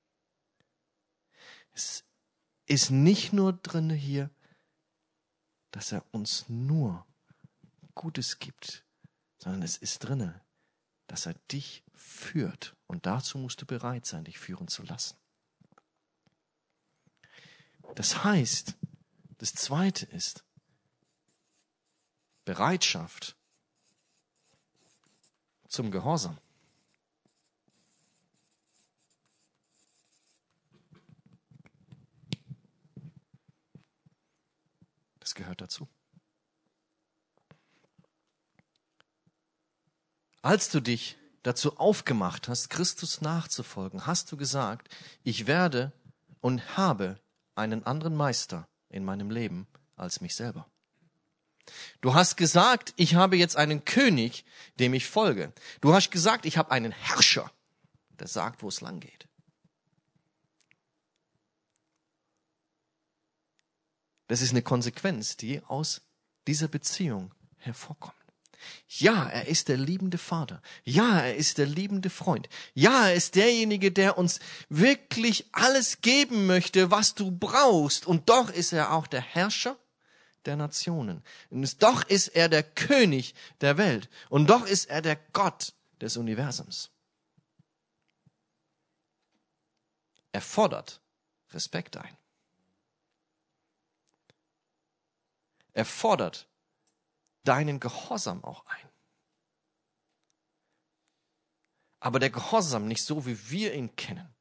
[1.74, 2.04] Es
[2.68, 4.30] ist nicht nur drinne hier,
[5.72, 7.06] dass er uns nur
[7.96, 8.86] Gutes gibt,
[9.40, 10.42] sondern es ist drinne,
[11.08, 12.76] dass er dich führt.
[12.88, 15.18] Und dazu musst du bereit sein, dich führen zu lassen.
[17.96, 18.76] Das heißt,
[19.38, 20.44] das zweite ist
[22.46, 23.36] Bereitschaft
[25.68, 26.38] zum Gehorsam.
[35.20, 35.88] Das gehört dazu.
[40.44, 45.92] Als du dich dazu aufgemacht hast, Christus nachzufolgen, hast du gesagt, ich werde
[46.42, 47.20] und habe
[47.56, 50.68] einen anderen Meister in meinem Leben als mich selber.
[52.02, 54.46] Du hast gesagt, ich habe jetzt einen König,
[54.80, 55.54] dem ich folge.
[55.80, 57.52] Du hast gesagt, ich habe einen Herrscher,
[58.20, 59.28] der sagt, wo es lang geht.
[64.32, 66.04] Das ist eine Konsequenz, die aus
[66.48, 68.16] dieser Beziehung hervorkommt.
[68.88, 70.62] Ja, er ist der liebende Vater.
[70.86, 72.48] Ja, er ist der liebende Freund.
[72.74, 74.40] Ja, er ist derjenige, der uns
[74.70, 78.08] wirklich alles geben möchte, was du brauchst.
[78.08, 79.78] Und doch ist er auch der Herrscher
[80.46, 81.24] der Nationen.
[81.50, 84.10] Und doch ist er der König der Welt.
[84.30, 86.90] Und doch ist er der Gott des Universums.
[90.32, 91.02] Er fordert
[91.50, 92.16] Respekt ein.
[95.74, 96.48] Er fordert
[97.44, 98.90] deinen Gehorsam auch ein.
[102.00, 104.34] Aber der Gehorsam nicht so, wie wir ihn kennen,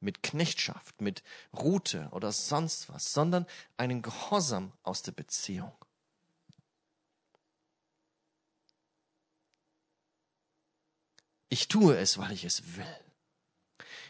[0.00, 1.22] mit Knechtschaft, mit
[1.52, 3.46] Rute oder sonst was, sondern
[3.76, 5.72] einen Gehorsam aus der Beziehung.
[11.48, 13.04] Ich tue es, weil ich es will.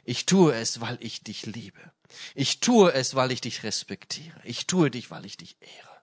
[0.05, 1.93] Ich tue es, weil ich dich liebe.
[2.35, 4.41] Ich tue es, weil ich dich respektiere.
[4.45, 5.96] Ich tue dich, weil ich dich ehre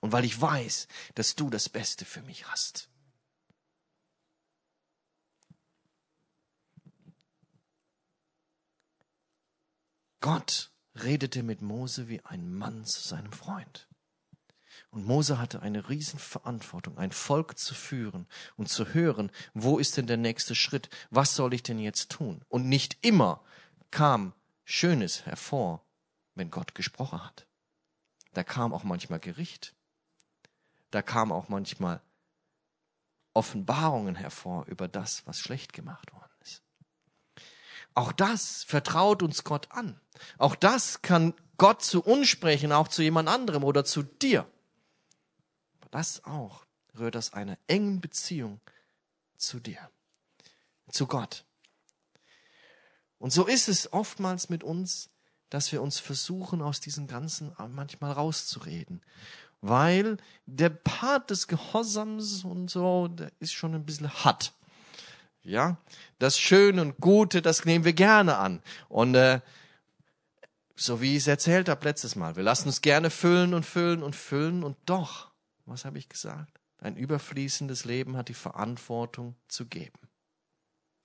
[0.00, 2.88] und weil ich weiß, dass du das Beste für mich hast.
[10.20, 13.88] Gott redete mit Mose wie ein Mann zu seinem Freund.
[14.90, 20.06] Und Mose hatte eine Riesenverantwortung, ein Volk zu führen und zu hören, wo ist denn
[20.06, 20.90] der nächste Schritt?
[21.10, 22.42] Was soll ich denn jetzt tun?
[22.48, 23.42] Und nicht immer
[23.90, 24.34] kam
[24.64, 25.84] Schönes hervor,
[26.34, 27.46] wenn Gott gesprochen hat.
[28.32, 29.74] Da kam auch manchmal Gericht
[30.90, 32.00] da kamen auch manchmal
[33.32, 36.62] Offenbarungen hervor über das, was schlecht gemacht worden ist.
[37.94, 40.00] Auch das vertraut uns Gott an.
[40.38, 44.50] Auch das kann Gott zu uns sprechen, auch zu jemand anderem oder zu dir.
[45.80, 46.66] Aber das auch
[46.98, 48.60] rührt aus einer engen Beziehung
[49.36, 49.90] zu dir,
[50.90, 51.44] zu Gott.
[53.18, 55.10] Und so ist es oftmals mit uns,
[55.50, 59.02] dass wir uns versuchen, aus diesem Ganzen manchmal rauszureden
[59.60, 64.52] weil der Part des Gehorsams und so, der ist schon ein bisschen hart.
[65.42, 65.78] Ja,
[66.18, 68.62] das Schöne und Gute, das nehmen wir gerne an.
[68.88, 69.40] Und äh,
[70.76, 74.02] so wie ich es erzählt habe letztes Mal, wir lassen uns gerne füllen und füllen
[74.02, 75.30] und füllen und doch,
[75.64, 76.60] was habe ich gesagt?
[76.78, 79.98] Ein überfließendes Leben hat die Verantwortung zu geben.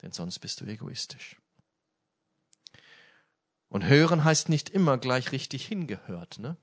[0.02, 1.38] Denn sonst bist du egoistisch.
[3.68, 6.56] Und hören heißt nicht immer gleich richtig hingehört, ne?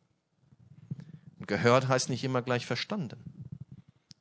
[1.43, 3.21] Und gehört heißt nicht immer gleich verstanden.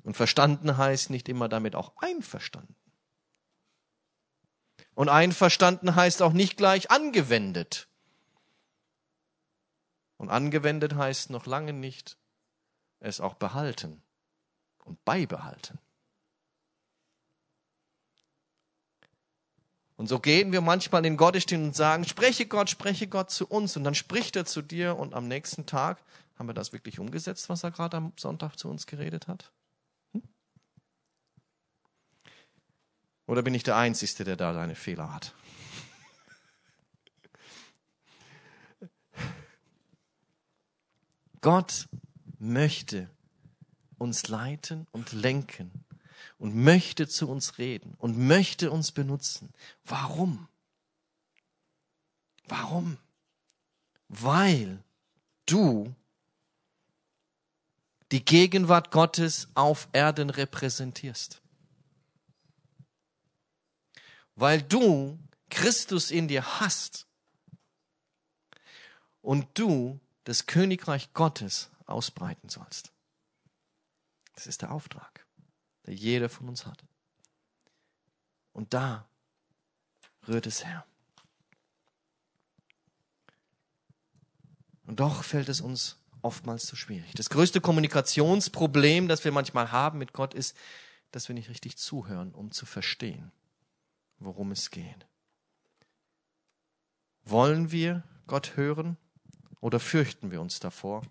[0.01, 2.75] Und verstanden heißt nicht immer damit auch einverstanden.
[4.95, 7.87] Und einverstanden heißt auch nicht gleich angewendet.
[10.17, 12.17] Und angewendet heißt noch lange nicht
[13.01, 14.01] es auch behalten
[14.83, 15.77] und beibehalten.
[19.95, 23.77] Und so gehen wir manchmal in Gottesdienst und sagen, spreche Gott, spreche Gott zu uns.
[23.77, 25.99] Und dann spricht er zu dir und am nächsten Tag
[26.41, 29.51] haben wir das wirklich umgesetzt, was er gerade am Sonntag zu uns geredet hat?
[30.13, 30.23] Hm?
[33.27, 35.35] Oder bin ich der Einzige, der da seine Fehler hat?
[41.41, 41.87] Gott
[42.39, 43.07] möchte
[43.99, 45.85] uns leiten und lenken
[46.39, 49.53] und möchte zu uns reden und möchte uns benutzen.
[49.85, 50.47] Warum?
[52.47, 52.97] Warum?
[54.07, 54.83] Weil
[55.45, 55.93] du
[58.11, 61.41] die Gegenwart Gottes auf Erden repräsentierst.
[64.35, 65.19] Weil du
[65.49, 67.07] Christus in dir hast
[69.21, 72.91] und du das Königreich Gottes ausbreiten sollst.
[74.35, 75.25] Das ist der Auftrag,
[75.85, 76.83] der jeder von uns hat.
[78.53, 79.07] Und da
[80.27, 80.85] rührt es her.
[84.85, 87.13] Und doch fällt es uns oftmals zu schwierig.
[87.15, 90.55] Das größte Kommunikationsproblem, das wir manchmal haben mit Gott, ist,
[91.11, 93.31] dass wir nicht richtig zuhören, um zu verstehen,
[94.19, 95.07] worum es geht.
[97.23, 98.97] Wollen wir Gott hören
[99.59, 101.03] oder fürchten wir uns davor,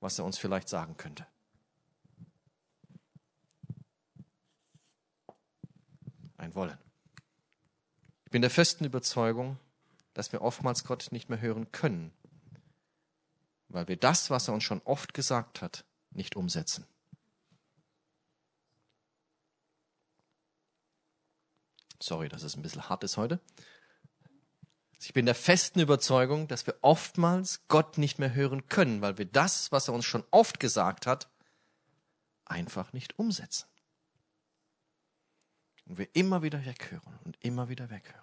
[0.00, 1.26] was er uns vielleicht sagen könnte?
[6.36, 6.78] Ein Wollen.
[8.24, 9.58] Ich bin der festen Überzeugung,
[10.14, 12.12] dass wir oftmals Gott nicht mehr hören können,
[13.72, 16.86] weil wir das, was er uns schon oft gesagt hat, nicht umsetzen.
[22.00, 23.40] Sorry, dass es ein bisschen hart ist heute.
[25.00, 29.26] Ich bin der festen Überzeugung, dass wir oftmals Gott nicht mehr hören können, weil wir
[29.26, 31.28] das, was er uns schon oft gesagt hat,
[32.44, 33.68] einfach nicht umsetzen.
[35.86, 38.22] Und wir immer wieder weghören und immer wieder weghören.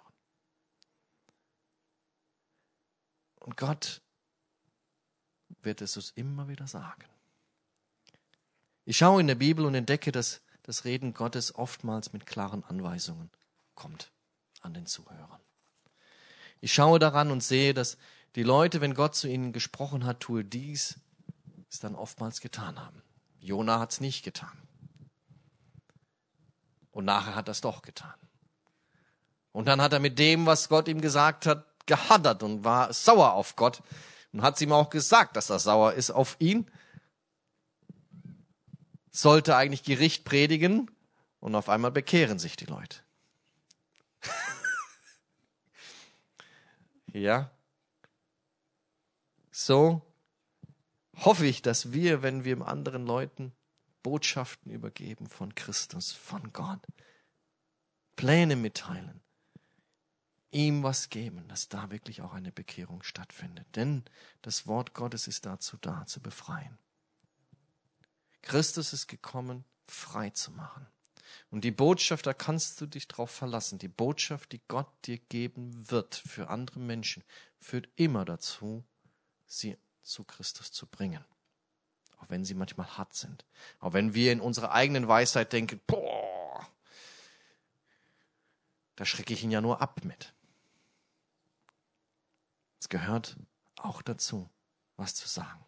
[3.40, 4.02] Und Gott
[5.62, 7.04] wird es uns immer wieder sagen.
[8.84, 13.30] Ich schaue in der Bibel und entdecke, dass das Reden Gottes oftmals mit klaren Anweisungen
[13.74, 14.10] kommt
[14.60, 15.40] an den Zuhörern.
[16.60, 17.96] Ich schaue daran und sehe, dass
[18.36, 21.00] die Leute, wenn Gott zu ihnen gesprochen hat, tue dies,
[21.70, 23.02] es dann oftmals getan haben.
[23.40, 24.56] Jona hat es nicht getan.
[26.90, 28.14] Und nachher hat er es doch getan.
[29.52, 33.32] Und dann hat er mit dem, was Gott ihm gesagt hat, gehadert und war sauer
[33.32, 33.82] auf Gott
[34.32, 36.70] und hat sie ihm auch gesagt, dass er sauer ist auf ihn.
[39.10, 40.90] Sollte eigentlich Gericht predigen
[41.40, 42.98] und auf einmal bekehren sich die Leute.
[47.12, 47.50] ja.
[49.50, 50.02] So
[51.16, 53.52] hoffe ich, dass wir, wenn wir anderen Leuten
[54.02, 56.80] Botschaften übergeben von Christus, von Gott,
[58.16, 59.20] Pläne mitteilen,
[60.50, 63.66] ihm was geben, dass da wirklich auch eine Bekehrung stattfindet.
[63.76, 64.04] Denn
[64.42, 66.78] das Wort Gottes ist dazu da, zu befreien.
[68.42, 70.86] Christus ist gekommen, frei zu machen.
[71.50, 73.78] Und die Botschaft, da kannst du dich drauf verlassen.
[73.78, 77.22] Die Botschaft, die Gott dir geben wird für andere Menschen,
[77.58, 78.84] führt immer dazu,
[79.46, 81.24] sie zu Christus zu bringen.
[82.18, 83.44] Auch wenn sie manchmal hart sind.
[83.78, 86.66] Auch wenn wir in unserer eigenen Weisheit denken, boah,
[88.96, 90.34] da schrecke ich ihn ja nur ab mit.
[92.90, 93.36] Gehört
[93.76, 94.50] auch dazu,
[94.96, 95.64] was zu sagen.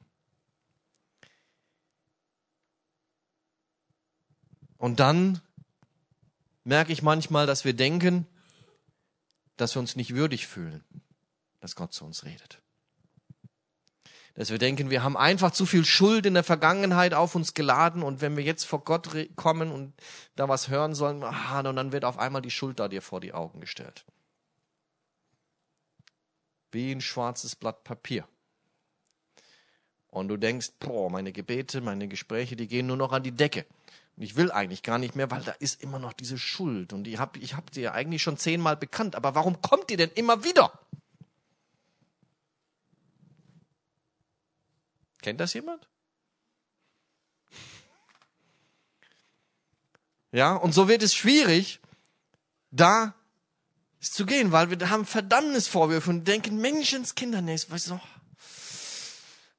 [4.76, 5.40] Und dann
[6.64, 8.26] merke ich manchmal, dass wir denken,
[9.56, 10.84] dass wir uns nicht würdig fühlen,
[11.60, 12.60] dass Gott zu uns redet.
[14.34, 18.02] Dass wir denken, wir haben einfach zu viel Schuld in der Vergangenheit auf uns geladen
[18.02, 19.94] und wenn wir jetzt vor Gott kommen und
[20.34, 23.20] da was hören sollen, ah, und dann wird auf einmal die Schuld da dir vor
[23.20, 24.04] die Augen gestellt
[26.72, 28.26] wie ein schwarzes Blatt Papier.
[30.08, 33.64] Und du denkst, boah, meine Gebete, meine Gespräche, die gehen nur noch an die Decke.
[34.16, 36.92] Und ich will eigentlich gar nicht mehr, weil da ist immer noch diese Schuld.
[36.92, 39.16] Und ich habe ich hab ja eigentlich schon zehnmal bekannt.
[39.16, 40.78] Aber warum kommt die denn immer wieder?
[45.22, 45.88] Kennt das jemand?
[50.32, 51.80] Ja, und so wird es schwierig,
[52.70, 53.14] da
[54.10, 58.00] zu gehen, weil wir haben Verdammnisvorwürfe und denken, Menschenskinder, nee, weißt du,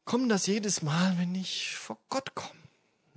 [0.05, 2.51] kommen das jedes Mal, wenn ich vor Gott komme.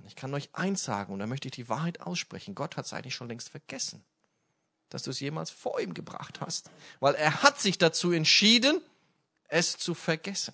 [0.07, 2.55] Ich kann euch eins sagen, und da möchte ich die Wahrheit aussprechen.
[2.55, 4.03] Gott hat es eigentlich schon längst vergessen,
[4.89, 6.69] dass du es jemals vor ihm gebracht hast,
[7.01, 8.81] weil er hat sich dazu entschieden,
[9.49, 10.53] es zu vergessen.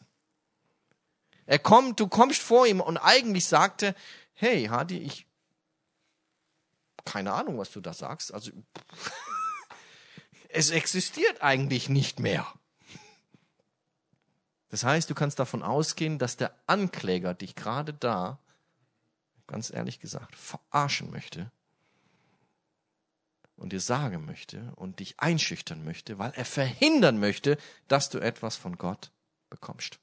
[1.46, 3.96] Er kommt, du kommst vor ihm und eigentlich sagte,
[4.34, 5.28] hey, Hadi, ich,
[7.06, 8.52] keine Ahnung, was du da sagst, also,
[10.54, 12.48] es existiert eigentlich nicht mehr.
[14.70, 18.40] Das heißt, du kannst davon ausgehen, dass der Ankläger dich gerade da,
[19.48, 21.52] ganz ehrlich gesagt, verarschen möchte
[23.56, 28.56] und dir sagen möchte und dich einschüchtern möchte, weil er verhindern möchte, dass du etwas
[28.56, 29.12] von Gott
[29.50, 30.00] bekommst.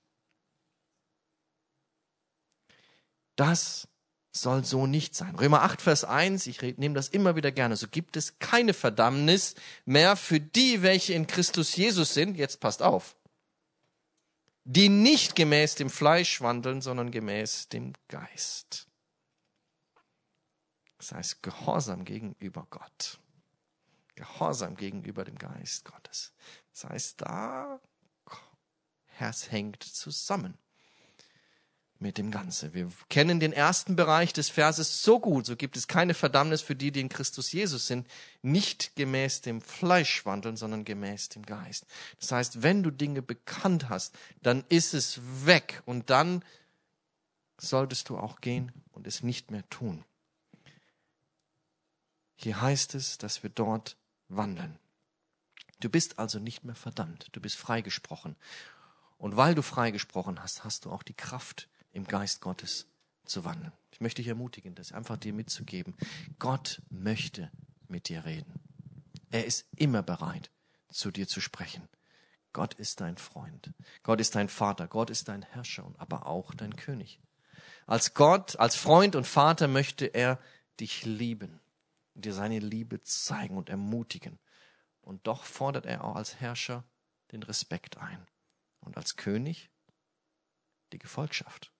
[3.36, 3.88] Das
[4.32, 5.34] soll so nicht sein.
[5.34, 9.54] Römer 8, Vers 1, ich nehme das immer wieder gerne, so gibt es keine Verdammnis
[9.84, 12.36] mehr für die, welche in Christus Jesus sind.
[12.36, 13.16] Jetzt passt auf.
[14.64, 18.86] Die nicht gemäß dem Fleisch wandeln, sondern gemäß dem Geist.
[20.98, 23.18] Das heißt, Gehorsam gegenüber Gott.
[24.14, 26.32] Gehorsam gegenüber dem Geist Gottes.
[26.72, 27.80] Das heißt, da,
[29.18, 30.56] es hängt zusammen
[32.00, 32.72] mit dem Ganzen.
[32.72, 36.74] Wir kennen den ersten Bereich des Verses so gut, so gibt es keine Verdammnis für
[36.74, 38.08] die, die in Christus Jesus sind,
[38.42, 41.86] nicht gemäß dem Fleisch wandeln, sondern gemäß dem Geist.
[42.18, 46.42] Das heißt, wenn du Dinge bekannt hast, dann ist es weg und dann
[47.58, 50.04] solltest du auch gehen und es nicht mehr tun.
[52.36, 53.98] Hier heißt es, dass wir dort
[54.28, 54.78] wandeln.
[55.80, 58.36] Du bist also nicht mehr verdammt, du bist freigesprochen.
[59.18, 62.86] Und weil du freigesprochen hast, hast du auch die Kraft, im Geist Gottes
[63.24, 63.72] zu wandeln.
[63.90, 65.96] Ich möchte dich ermutigen, das einfach dir mitzugeben.
[66.38, 67.50] Gott möchte
[67.88, 68.60] mit dir reden.
[69.30, 70.50] Er ist immer bereit,
[70.88, 71.88] zu dir zu sprechen.
[72.52, 73.72] Gott ist dein Freund.
[74.02, 74.88] Gott ist dein Vater.
[74.88, 77.20] Gott ist dein Herrscher und aber auch dein König.
[77.86, 80.40] Als Gott, als Freund und Vater möchte er
[80.80, 81.60] dich lieben
[82.20, 84.38] dir seine Liebe zeigen und ermutigen.
[85.00, 86.84] Und doch fordert er auch als Herrscher
[87.32, 88.26] den Respekt ein
[88.80, 89.70] und als König
[90.92, 91.72] die Gefolgschaft.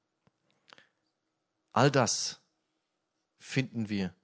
[1.73, 2.41] All das
[3.39, 4.15] finden wir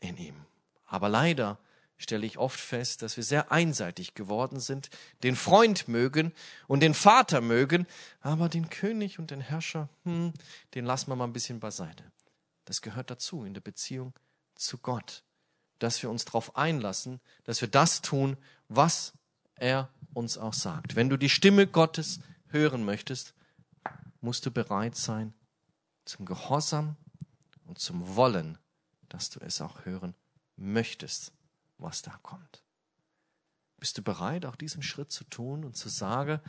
[0.00, 0.46] in ihm.
[0.84, 1.58] Aber leider
[1.96, 4.88] stelle ich oft fest, dass wir sehr einseitig geworden sind,
[5.22, 6.32] den Freund mögen
[6.68, 7.86] und den Vater mögen,
[8.20, 10.32] aber den König und den Herrscher, hm,
[10.74, 12.04] den lassen wir mal ein bisschen beiseite.
[12.64, 14.12] Das gehört dazu in der Beziehung
[14.54, 15.24] zu Gott,
[15.80, 18.36] dass wir uns darauf einlassen, dass wir das tun,
[18.68, 19.12] was
[19.56, 20.94] er uns auch sagt.
[20.94, 23.34] Wenn du die Stimme Gottes hören möchtest,
[24.20, 25.34] musst du bereit sein
[26.08, 26.96] zum Gehorsam
[27.66, 28.58] und zum Wollen,
[29.08, 30.14] dass du es auch hören
[30.56, 31.32] möchtest,
[31.78, 32.62] was da kommt.
[33.78, 36.40] Bist du bereit, auch diesen Schritt zu tun und zu sagen,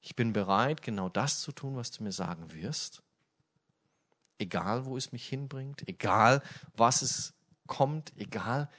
[0.00, 3.02] ich bin bereit, genau das zu tun, was du mir sagen wirst?
[4.38, 6.42] Egal, wo es mich hinbringt, egal,
[6.74, 7.34] was es
[7.66, 8.70] kommt, egal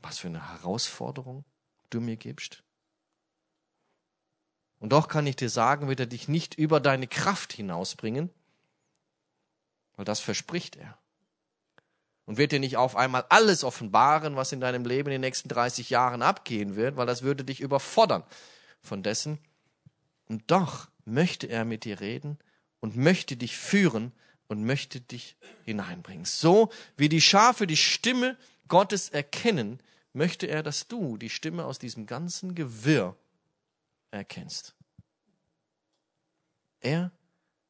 [0.00, 1.44] was für eine Herausforderung
[1.90, 2.62] du mir gibst.
[4.78, 8.30] Und doch kann ich dir sagen, wird er dich nicht über deine Kraft hinausbringen,
[9.98, 10.96] weil das verspricht er.
[12.24, 15.48] Und wird dir nicht auf einmal alles offenbaren, was in deinem Leben in den nächsten
[15.48, 18.22] 30 Jahren abgehen wird, weil das würde dich überfordern
[18.80, 19.38] von dessen.
[20.28, 22.38] Und doch möchte er mit dir reden
[22.80, 24.12] und möchte dich führen
[24.46, 26.24] und möchte dich hineinbringen.
[26.26, 28.36] So wie die Schafe die Stimme
[28.68, 29.80] Gottes erkennen,
[30.12, 33.16] möchte er, dass du die Stimme aus diesem ganzen Gewirr
[34.12, 34.76] erkennst.
[36.80, 37.10] Er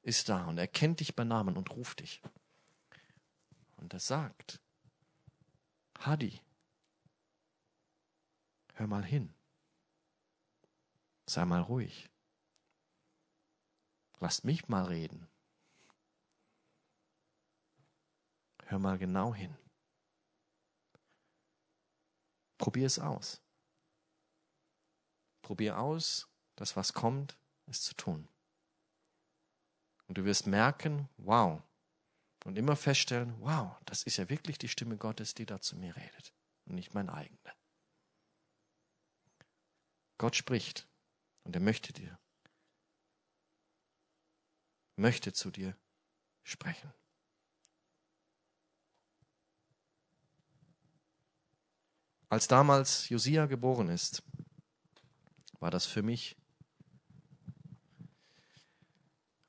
[0.08, 2.22] ist da und er kennt dich bei Namen und ruft dich.
[3.76, 4.58] Und er sagt,
[5.98, 6.40] Hadi,
[8.74, 9.34] hör mal hin.
[11.26, 12.08] Sei mal ruhig.
[14.18, 15.28] Lass mich mal reden.
[18.64, 19.56] Hör mal genau hin.
[22.56, 23.42] Probier es aus.
[25.42, 28.28] Probier aus, dass was kommt, es zu tun.
[30.08, 31.62] Und du wirst merken, wow.
[32.44, 35.94] Und immer feststellen, wow, das ist ja wirklich die Stimme Gottes, die da zu mir
[35.94, 36.32] redet
[36.64, 37.54] und nicht mein eigener.
[40.16, 40.88] Gott spricht
[41.44, 42.18] und er möchte dir,
[44.96, 45.76] möchte zu dir
[46.42, 46.92] sprechen.
[52.30, 54.22] Als damals Josia geboren ist,
[55.60, 56.37] war das für mich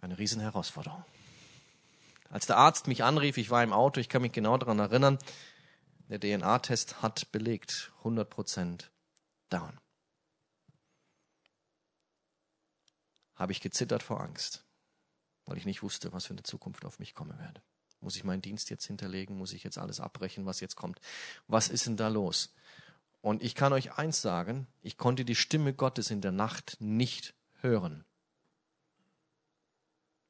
[0.02, 1.04] eine Riesenherausforderung.
[2.30, 5.18] Als der Arzt mich anrief, ich war im Auto, ich kann mich genau daran erinnern,
[6.10, 8.86] der DNA-Test hat belegt, 100%
[9.50, 9.80] down.
[13.36, 14.66] Habe ich gezittert vor Angst,
[15.46, 17.62] weil ich nicht wusste, was für eine Zukunft auf mich kommen werde.
[18.02, 19.38] Muss ich meinen Dienst jetzt hinterlegen?
[19.38, 21.00] Muss ich jetzt alles abbrechen, was jetzt kommt?
[21.48, 22.54] Was ist denn da los?
[23.22, 27.34] Und ich kann euch eins sagen, ich konnte die Stimme Gottes in der Nacht nicht
[27.62, 28.06] hören.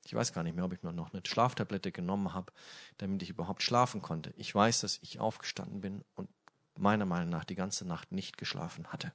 [0.09, 2.51] Ich weiß gar nicht mehr, ob ich mir noch eine Schlaftablette genommen habe,
[2.97, 4.33] damit ich überhaupt schlafen konnte.
[4.37, 6.27] Ich weiß, dass ich aufgestanden bin und
[6.75, 9.13] meiner Meinung nach die ganze Nacht nicht geschlafen hatte.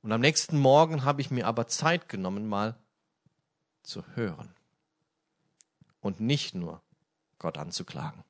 [0.00, 2.74] Und am nächsten Morgen habe ich mir aber Zeit genommen, mal
[3.82, 4.54] zu hören
[6.00, 6.80] und nicht nur
[7.38, 8.24] Gott anzuklagen.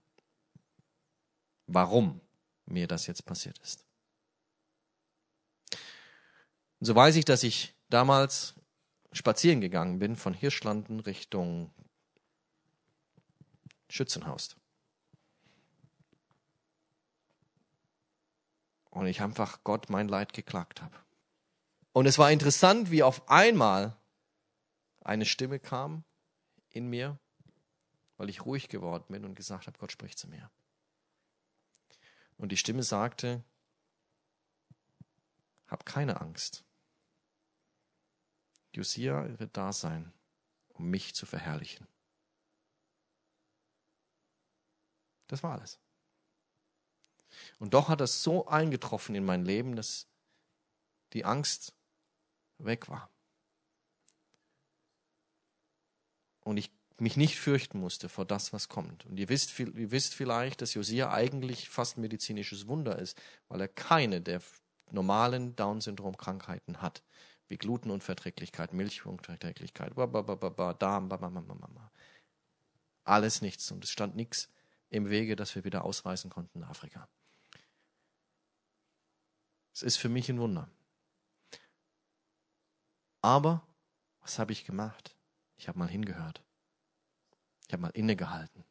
[1.69, 2.21] Warum?
[2.69, 3.85] mir das jetzt passiert ist.
[6.81, 8.57] Und so weiß ich, dass ich damals
[9.17, 11.73] spazieren gegangen bin von Hirschlanden Richtung
[13.89, 14.57] Schützenhaus.
[18.91, 20.97] Und ich einfach Gott mein Leid geklagt habe.
[21.93, 23.97] Und es war interessant, wie auf einmal
[25.01, 26.05] eine Stimme kam
[26.69, 27.19] in mir,
[28.17, 30.51] weil ich ruhig geworden bin und gesagt habe, Gott spricht zu mir.
[32.37, 33.43] Und die Stimme sagte,
[35.69, 36.66] hab keine Angst.
[38.77, 40.13] Josia wird da sein,
[40.69, 41.87] um mich zu verherrlichen.
[45.29, 45.81] Das war alles.
[47.59, 50.07] Und doch hat das so eingetroffen in mein Leben, dass
[51.13, 51.75] die Angst
[52.59, 53.11] weg war.
[56.45, 59.05] Und ich mich nicht fürchten musste vor das, was kommt.
[59.05, 63.61] Und ihr wisst, ihr wisst vielleicht, dass Josia eigentlich fast ein medizinisches Wunder ist, weil
[63.61, 64.41] er keine der
[64.91, 67.03] normalen Down-Syndrom-Krankheiten hat,
[67.49, 71.11] wie Glutenunverträglichkeit, Milchunverträglichkeit, Darm,
[73.05, 73.71] alles nichts.
[73.71, 74.51] Und es stand nichts
[74.91, 77.09] im Wege, dass wir wieder ausreisen konnten nach Afrika.
[79.73, 80.71] Es ist für mich ein Wunder.
[83.21, 83.67] Aber
[84.21, 85.17] was habe ich gemacht?
[85.57, 86.43] Ich habe mal hingehört.
[87.67, 88.65] Ich habe mal innegehalten.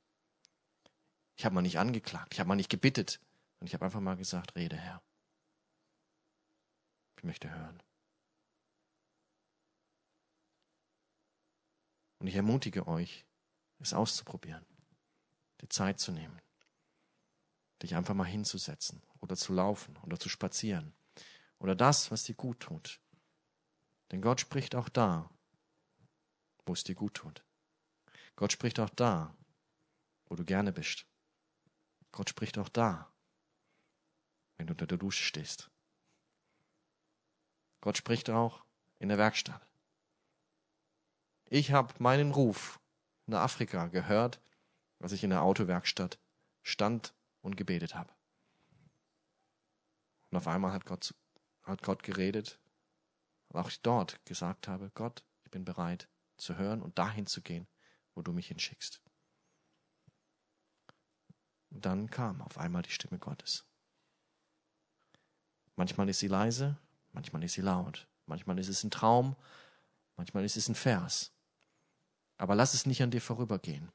[1.35, 2.33] Ich habe mal nicht angeklagt.
[2.33, 3.19] Ich habe mal nicht gebittet.
[3.59, 5.01] Und ich habe einfach mal gesagt, rede Herr.
[7.17, 7.81] Ich möchte hören.
[12.25, 13.23] Und ich ermutige euch,
[13.77, 14.65] es auszuprobieren,
[15.61, 16.41] die Zeit zu nehmen,
[17.83, 20.95] dich einfach mal hinzusetzen oder zu laufen oder zu spazieren
[21.59, 22.99] oder das, was dir gut tut.
[24.09, 25.29] Denn Gott spricht auch da,
[26.65, 27.45] wo es dir gut tut.
[28.35, 29.37] Gott spricht auch da,
[30.25, 31.05] wo du gerne bist.
[32.11, 33.13] Gott spricht auch da,
[34.57, 35.69] wenn du unter der Dusche stehst.
[37.81, 38.65] Gott spricht auch
[38.97, 39.74] in der Werkstatt.
[41.55, 42.81] Ich habe meinen Ruf
[43.27, 44.41] nach Afrika gehört,
[44.99, 46.19] als ich in der Autowerkstatt
[46.63, 48.13] stand und gebetet habe.
[50.29, 51.15] Und auf einmal hat Gott,
[51.63, 52.59] hat Gott geredet,
[53.47, 57.41] weil auch ich dort gesagt habe, Gott, ich bin bereit zu hören und dahin zu
[57.41, 57.69] gehen,
[58.15, 59.01] wo du mich hinschickst.
[61.69, 63.63] Und dann kam auf einmal die Stimme Gottes.
[65.77, 66.77] Manchmal ist sie leise,
[67.13, 69.37] manchmal ist sie laut, manchmal ist es ein Traum,
[70.17, 71.31] manchmal ist es ein Vers.
[72.37, 73.91] Aber lass es nicht an dir vorübergehen.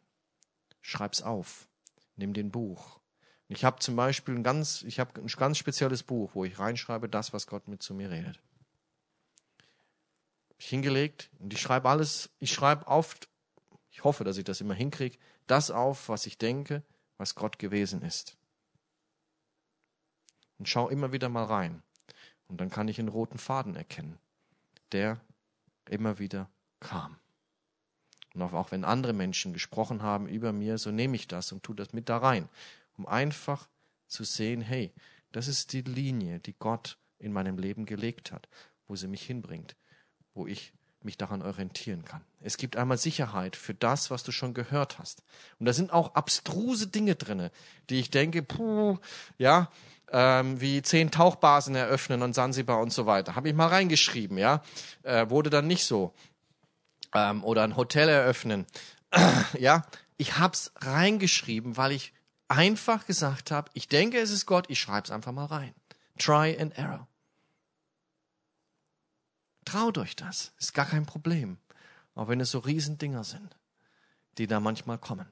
[0.80, 1.68] Schreib's auf.
[2.16, 3.00] Nimm den Buch.
[3.48, 7.08] Ich habe zum Beispiel ein ganz, ich habe ein ganz spezielles Buch, wo ich reinschreibe,
[7.08, 8.40] das, was Gott mit zu mir redet.
[10.56, 13.30] Ich hingelegt und ich schreibe alles, ich schreibe oft
[13.90, 16.82] ich hoffe, dass ich das immer hinkriege, das auf, was ich denke,
[17.16, 18.36] was Gott gewesen ist.
[20.58, 21.82] Und schau immer wieder mal rein.
[22.46, 24.18] Und dann kann ich einen roten Faden erkennen,
[24.92, 25.20] der
[25.88, 27.18] immer wieder kam.
[28.34, 31.74] Und auch wenn andere Menschen gesprochen haben über mir, so nehme ich das und tue
[31.74, 32.48] das mit da rein,
[32.96, 33.68] um einfach
[34.06, 34.92] zu sehen, hey,
[35.32, 38.48] das ist die Linie, die Gott in meinem Leben gelegt hat,
[38.86, 39.76] wo sie mich hinbringt,
[40.34, 40.72] wo ich
[41.02, 42.22] mich daran orientieren kann.
[42.40, 45.22] Es gibt einmal Sicherheit für das, was du schon gehört hast.
[45.58, 47.50] Und da sind auch abstruse Dinge drinne,
[47.88, 48.98] die ich denke, puh,
[49.38, 49.70] ja,
[50.12, 53.34] ähm, wie zehn Tauchbasen eröffnen und Sansibar und so weiter.
[53.36, 54.62] Habe ich mal reingeschrieben, ja,
[55.02, 56.12] äh, wurde dann nicht so.
[57.14, 58.66] Ähm, oder ein Hotel eröffnen,
[59.58, 59.82] ja.
[60.16, 62.12] Ich hab's reingeschrieben, weil ich
[62.48, 65.74] einfach gesagt habe, ich denke, es ist Gott, ich schreib's einfach mal rein.
[66.18, 67.08] Try and error.
[69.64, 70.52] Traut euch das.
[70.58, 71.58] Ist gar kein Problem.
[72.14, 73.56] Auch wenn es so Riesendinger sind,
[74.36, 75.30] die da manchmal kommen.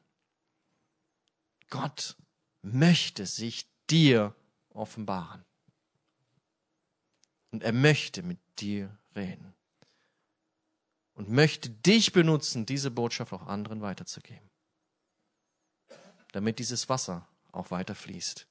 [1.71, 2.17] Gott
[2.63, 4.35] möchte sich dir
[4.71, 5.45] offenbaren.
[7.51, 9.55] Und er möchte mit dir reden.
[11.19, 14.49] Und möchte dich benutzen, diese Botschaft auch anderen weiterzugeben.
[16.31, 18.47] Damit dieses Wasser auch weiter fließt.